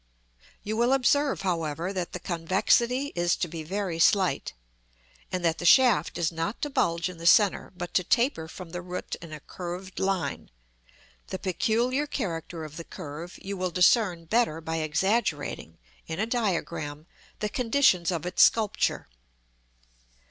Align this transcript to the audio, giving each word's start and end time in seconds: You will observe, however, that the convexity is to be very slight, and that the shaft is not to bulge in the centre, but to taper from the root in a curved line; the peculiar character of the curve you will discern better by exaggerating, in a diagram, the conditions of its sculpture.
You 0.63 0.75
will 0.77 0.93
observe, 0.93 1.41
however, 1.41 1.93
that 1.93 2.11
the 2.11 2.19
convexity 2.19 3.11
is 3.15 3.35
to 3.35 3.47
be 3.47 3.61
very 3.61 3.99
slight, 3.99 4.53
and 5.31 5.45
that 5.45 5.59
the 5.59 5.63
shaft 5.65 6.17
is 6.17 6.31
not 6.31 6.59
to 6.63 6.71
bulge 6.71 7.07
in 7.07 7.19
the 7.19 7.27
centre, 7.27 7.71
but 7.77 7.93
to 7.93 8.03
taper 8.03 8.47
from 8.47 8.71
the 8.71 8.81
root 8.81 9.15
in 9.21 9.31
a 9.31 9.39
curved 9.39 9.99
line; 9.99 10.49
the 11.27 11.37
peculiar 11.37 12.07
character 12.07 12.63
of 12.65 12.77
the 12.77 12.83
curve 12.83 13.37
you 13.43 13.55
will 13.55 13.69
discern 13.69 14.25
better 14.25 14.59
by 14.59 14.77
exaggerating, 14.77 15.77
in 16.07 16.19
a 16.19 16.25
diagram, 16.25 17.05
the 17.39 17.47
conditions 17.47 18.09
of 18.09 18.25
its 18.25 18.41
sculpture. 18.41 19.07